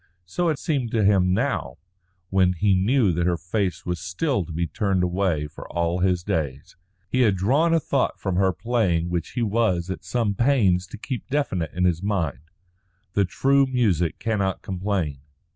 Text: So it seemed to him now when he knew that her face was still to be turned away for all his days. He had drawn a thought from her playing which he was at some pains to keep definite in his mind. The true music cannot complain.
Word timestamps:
So 0.25 0.49
it 0.49 0.57
seemed 0.57 0.89
to 0.93 1.03
him 1.05 1.31
now 1.31 1.77
when 2.31 2.53
he 2.53 2.73
knew 2.73 3.11
that 3.13 3.27
her 3.27 3.37
face 3.37 3.85
was 3.85 3.99
still 3.99 4.43
to 4.45 4.51
be 4.51 4.65
turned 4.65 5.03
away 5.03 5.45
for 5.45 5.71
all 5.71 5.99
his 5.99 6.23
days. 6.23 6.75
He 7.07 7.21
had 7.21 7.35
drawn 7.35 7.71
a 7.71 7.79
thought 7.79 8.19
from 8.19 8.35
her 8.35 8.51
playing 8.51 9.11
which 9.11 9.33
he 9.33 9.43
was 9.43 9.91
at 9.91 10.03
some 10.03 10.33
pains 10.33 10.87
to 10.87 10.97
keep 10.97 11.27
definite 11.29 11.69
in 11.75 11.83
his 11.83 12.01
mind. 12.01 12.49
The 13.13 13.25
true 13.25 13.67
music 13.67 14.17
cannot 14.17 14.63
complain. 14.63 15.19